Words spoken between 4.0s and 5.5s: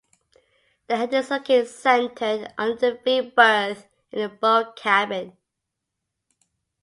in the bow cabin.